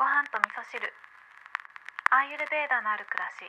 [0.00, 0.80] ご飯と味噌汁。
[2.10, 3.44] アーユルベーダのある暮らし。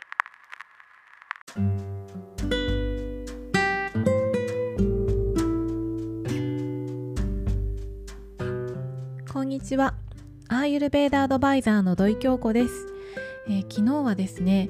[9.32, 9.93] こんにちは。
[10.50, 12.86] アーユルベーダアドバイザーの土井京子です、
[13.48, 14.70] えー、昨日はですね、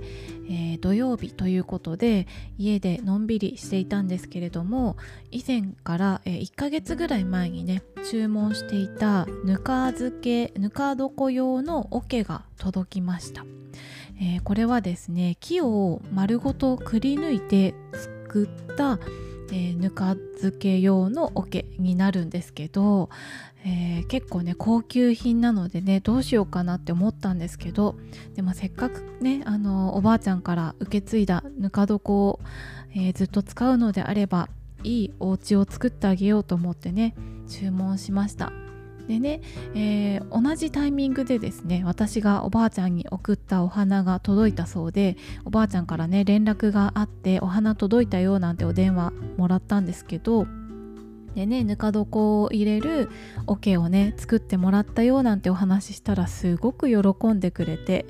[0.52, 2.28] えー、土曜日ということで
[2.58, 4.98] 家でのんびりしていたんですけれども
[5.32, 13.46] 以前から、えー、1ヶ月ぐらい前にね注文していたぬか漬けぬか床用の桶が届きました、
[14.20, 19.00] えー、これはですね木を丸ごとくり抜いて作った
[19.52, 23.10] えー、ぬか漬け用の桶になるんですけど、
[23.66, 27.96] えー、結構ね高級品なのでねどうしようかなって思ったんですけど
[28.36, 32.40] でもせっかくねあのおばあちゃんから受け継いだぬか床を、
[32.96, 34.50] えー、ずっと使うのであれば
[34.84, 37.14] いいお家を作ってあげようと思ってね
[37.48, 38.52] 注文しました。
[39.12, 39.42] でね、
[39.76, 50.48] えー、同じタイミングでですね私がおばあちゃんに送ったお花が届いたそうでおばあちゃんからね連絡があってお花届いたよなんてお電話もらったんですけど
[51.36, 53.10] でねぬか床を入れる
[53.48, 58.06] 桶をね作ってもらったよなんてお話ししたらすごく喜んでくれて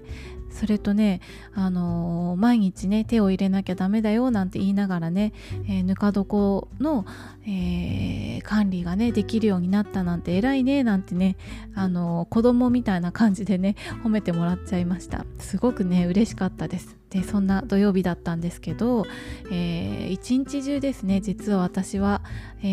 [0.51, 1.21] それとね、
[1.53, 5.33] あのー、毎日ね手を入れなきゃダメだよなんて言いながらね、
[5.67, 7.05] えー、ぬか床の、
[7.45, 11.37] えー、管理がねできるようになったなんて偉いねなんてね、
[11.73, 15.25] あの子供みたいな感じでね褒めてもらっちゃいました。
[15.39, 17.00] すごくね嬉しかったです。
[17.11, 19.05] でそんな土曜日だったんですけど、
[19.51, 22.21] え一日中ですね実は私は、
[22.63, 22.65] え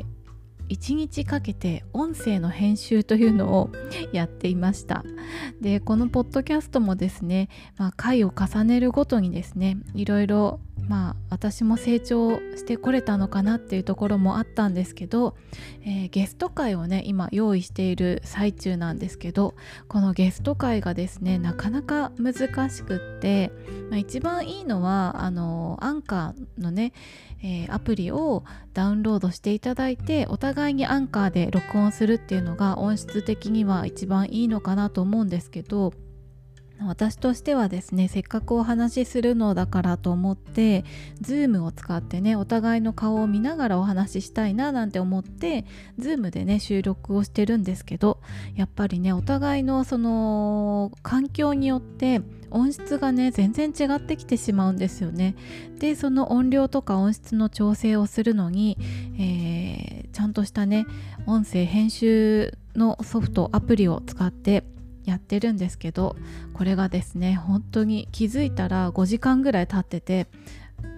[0.00, 0.04] ー
[0.70, 3.70] 1日かけて音声の編集というのを
[4.12, 5.04] やっていました。
[5.60, 15.36] でこのポッドキャストもですね、まあ、回を重ねるごとにですねいろいろまあ私も成長してこれたのかなっていうところもあったんですけど、
[15.84, 19.54] えー、ゲスト会をね今用意している最中なんですけど
[19.88, 23.52] このゲスト会がですねなかなか難しくって、
[23.90, 26.92] まあ、一番いいのはあのアンカーのね、
[27.42, 28.44] えー、アプリを
[28.74, 35.92] ダウンロードしていただいてお互いにアンカーで録音するっていうのが音質的には一番いいのかなと思うんですけど
[36.86, 40.84] 私としてはですねせっかくお話しするのだからと思って
[41.22, 45.64] Zoom を使ってねお互いの顔を見ながらお話ししたいななんて思って
[45.98, 48.20] Zoom でね収録をしてるんですけど
[48.54, 55.36] やっぱりねお互いのその環境によって音質がね全然違ってきてしまうんですよね。
[55.78, 58.76] でその音量とか音質の調整をするのに、
[59.18, 60.86] えー、ちゃんとしたね
[61.26, 64.64] 音声編集のソフトアプリを使って
[65.04, 66.16] やってるんですけど
[66.52, 70.26] これがですね本当に気づいたら5時間ぐらい経ってて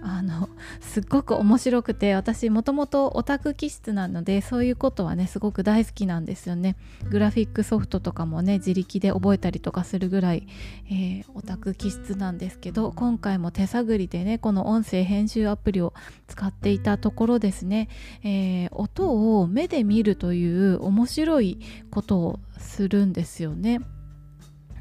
[0.01, 0.49] あの
[0.81, 6.75] すっごく面白くて私もともとオタク気質なのでそういうことはねすごく大好きなんですよね。
[7.09, 10.47] グラフィックソフトとかもね自力で覚えたりとかするぐらい、
[10.89, 15.93] えー、オタク気質なんですけど今回も手探りでねこの音声編集アプリを
[16.27, 17.87] 使っていたところですね、
[18.23, 21.59] えー、音を目で見るという面白い
[21.91, 23.79] ことをするんですよね。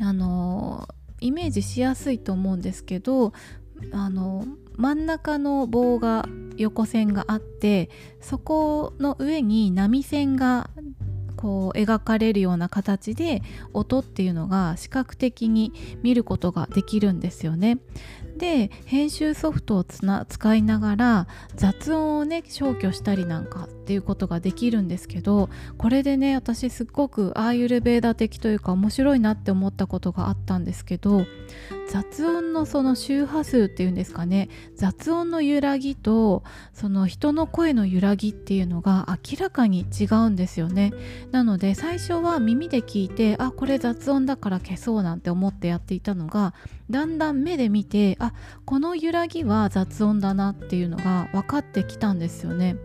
[0.02, 0.88] あの
[1.20, 3.32] イメージしやすいと思うんですけど
[3.92, 4.44] あの
[4.76, 6.26] 真ん中の棒が
[6.56, 7.88] 横線があって
[8.20, 10.70] そこの上に波線が
[11.36, 13.42] こう描かれるような形で
[13.72, 17.78] 音っていうのが視覚的に見ることができるんですよね。
[18.42, 25.48] で編集ソフトを使いながら雑音をね消去したりなんかっていうことができるんですけど
[25.78, 31.24] これでね私すっごくアーユルベーダ的というか面白いなって思ったことがあったんですけど
[31.88, 36.42] 雑音のその周波数っていうんですかね雑音の揺らぎと
[36.72, 40.92] その人の声の揺らぎっていうのが明らかに違うんですよね。
[41.30, 46.54] なので最初は耳で聞いてあこれ雑音だから消そうなんて思ってやっていたのが
[46.92, 52.76] だんだん目で見てあこの揺らぎは雑音だなっていうのが分かってきたんですよね。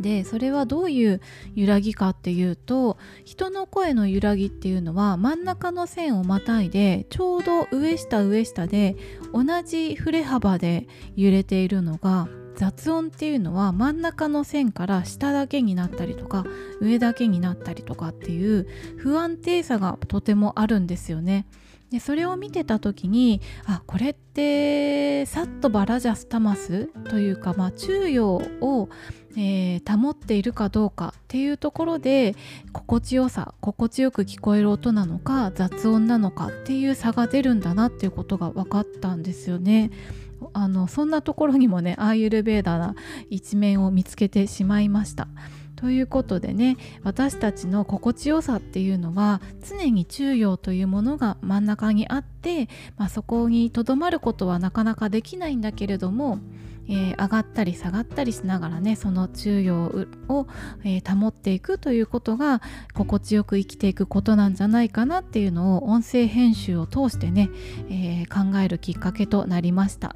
[0.00, 1.20] でそれはどういう
[1.54, 8.96] 揺らぎかっていうと人の声の揺らぎっていうのは真ん中の線をまたいでちょうど上下上下で
[9.32, 10.86] 同じ振れ幅で
[11.16, 16.44] 揺れているのが雑音っていうのは真ん中の線から下だけになったりとか
[16.80, 18.66] 上だけになったりとかっていう
[18.98, 21.46] 不安定さがとてもあるんですよね。
[21.90, 28.88] でそれを見てた時にあこれってサットバラジャスタマスというか、まあ、中庸を、
[29.36, 32.34] えー、保っているかどうかっていうところで
[32.72, 39.90] 心地よさ心地よく聞こえる音なのか雑音なのかっていう差が出るんだなっていうことが分かったんですよね。
[40.52, 42.94] あのそんなところにもねアーユルベーダな
[43.30, 45.28] 一面を見つけてしまいました。
[45.76, 56.40] ということでね私たちの心地よさっていうのは常に中庸というものが真ん中にあって、まあ、そこにとどまることはなかなかできないんだけれども
[56.88, 60.46] えー、上がったり下がったりしながらねその中庸を、
[60.84, 62.62] えー、保っていくということが
[62.94, 67.50] 心地よく生きていくことなんじゃないかなっていうのを音声編集を通してね、
[67.90, 70.14] えー、考えるきっかけとなりました。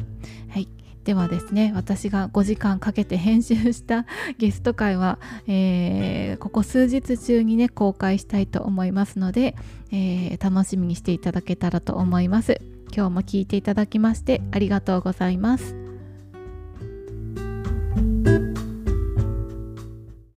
[0.49, 0.69] はい
[1.11, 4.07] ではですね私が5時間かけて編集した
[4.39, 5.19] ゲスト会は、
[5.49, 9.57] えー、ここ数日中にね公開したいと思いますので、
[9.91, 12.61] えー、楽しみにしていただけたらと思います。
[12.95, 15.80] 今日も聞いていただきましてありがとうございます。